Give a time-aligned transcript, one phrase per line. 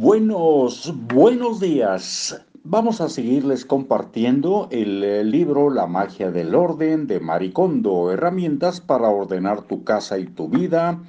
[0.00, 2.44] Buenos, buenos días.
[2.64, 9.62] Vamos a seguirles compartiendo el libro La magia del orden de Maricondo, herramientas para ordenar
[9.62, 11.00] tu casa y tu vida,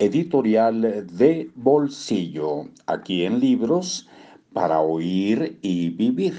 [0.00, 4.08] editorial de bolsillo, aquí en libros
[4.52, 6.34] para oír y vivir.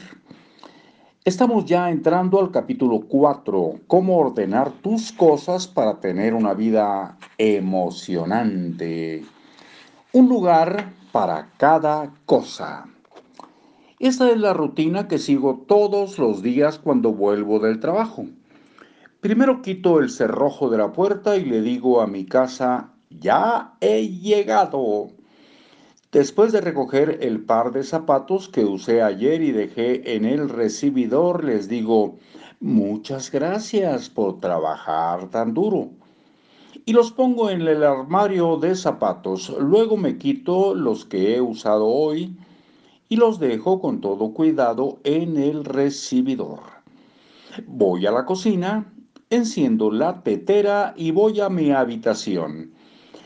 [1.23, 9.23] Estamos ya entrando al capítulo 4, cómo ordenar tus cosas para tener una vida emocionante.
[10.15, 12.85] Un lugar para cada cosa.
[13.97, 18.27] Esta es la rutina que sigo todos los días cuando vuelvo del trabajo.
[19.21, 24.07] Primero quito el cerrojo de la puerta y le digo a mi casa, ya he
[24.07, 25.07] llegado.
[26.11, 31.43] Después de recoger el par de zapatos que usé ayer y dejé en el recibidor,
[31.43, 32.19] les digo,
[32.59, 35.89] muchas gracias por trabajar tan duro
[36.85, 39.55] y los pongo en el armario de zapatos.
[39.59, 42.35] Luego me quito los que he usado hoy
[43.09, 46.61] y los dejo con todo cuidado en el recibidor.
[47.67, 48.91] Voy a la cocina,
[49.29, 52.73] enciendo la tetera y voy a mi habitación.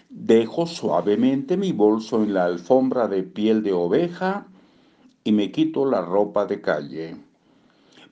[0.09, 4.47] Dejo suavemente mi bolso en la alfombra de piel de oveja
[5.23, 7.26] y me quito la ropa de calle.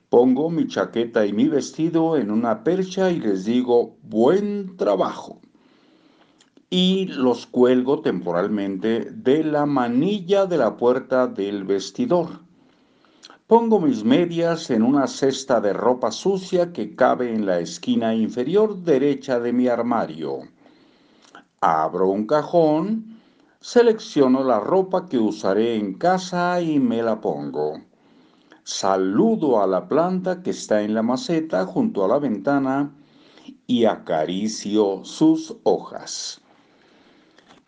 [0.08, 5.40] Pongo mi chaqueta y mi vestido en una percha y les digo buen trabajo.
[6.70, 12.40] Y los cuelgo temporalmente de la manilla de la puerta del vestidor.
[13.48, 18.76] Pongo mis medias en una cesta de ropa sucia que cabe en la esquina inferior
[18.82, 20.40] derecha de mi armario.
[21.60, 23.18] Abro un cajón,
[23.60, 27.85] selecciono la ropa que usaré en casa y me la pongo.
[28.68, 32.90] Saludo a la planta que está en la maceta junto a la ventana
[33.68, 36.40] y acaricio sus hojas.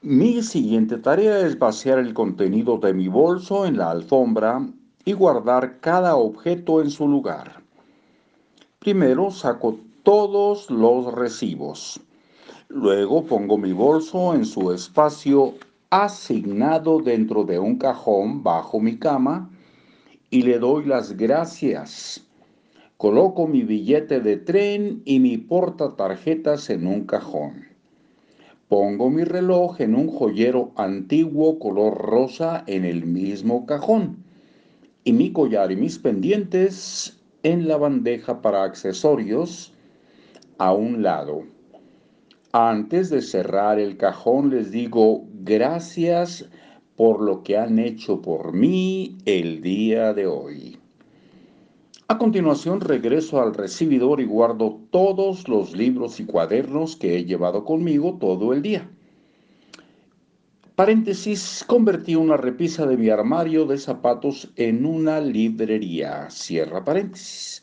[0.02, 4.69] Mi siguiente tarea es vaciar el contenido de mi bolso en la alfombra
[5.04, 7.62] y guardar cada objeto en su lugar.
[8.80, 12.00] Primero saco todos los recibos.
[12.66, 15.54] Luego pongo mi bolso en su espacio
[15.91, 19.48] asignado dentro de un cajón bajo mi cama
[20.31, 22.25] y le doy las gracias.
[22.97, 27.69] Coloco mi billete de tren y mi portatarjetas en un cajón.
[28.69, 34.25] Pongo mi reloj en un joyero antiguo color rosa en el mismo cajón
[35.05, 39.72] y mi collar y mis pendientes en la bandeja para accesorios
[40.59, 41.45] a un lado.
[42.53, 46.50] Antes de cerrar el cajón les digo gracias
[46.98, 50.78] por lo que han hecho por mí el día de hoy.
[52.09, 57.64] A continuación regreso al recibidor y guardo todos los libros y cuadernos que he llevado
[57.64, 58.91] conmigo todo el día.
[60.75, 66.28] Paréntesis, convertí una repisa de mi armario de zapatos en una librería.
[66.30, 67.62] Cierra paréntesis.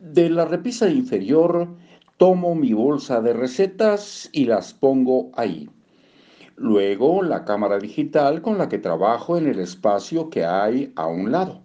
[0.00, 1.66] De la repisa inferior
[2.18, 5.70] tomo mi bolsa de recetas y las pongo ahí.
[6.56, 11.32] Luego la cámara digital con la que trabajo en el espacio que hay a un
[11.32, 11.62] lado,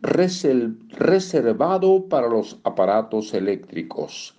[0.00, 4.34] reservado para los aparatos eléctricos.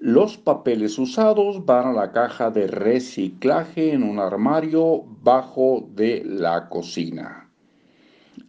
[0.00, 6.68] Los papeles usados van a la caja de reciclaje en un armario bajo de la
[6.68, 7.50] cocina.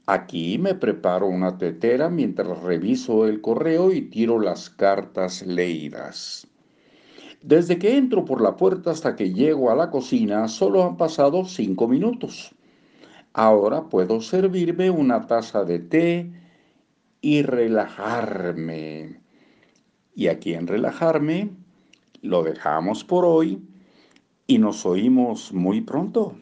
[0.06, 6.48] Aquí me preparo una tetera mientras reviso el correo y tiro las cartas leídas.
[7.42, 11.46] Desde que entro por la puerta hasta que llego a la cocina solo han pasado
[11.46, 12.54] cinco minutos.
[13.34, 16.32] Ahora puedo servirme una taza de té
[17.22, 19.22] y relajarme.
[20.16, 21.52] Y aquí en relajarme
[22.22, 23.62] lo dejamos por hoy
[24.46, 26.36] y nos oímos muy pronto.